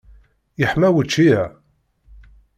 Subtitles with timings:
[0.59, 1.43] Yeḥma wučči-a?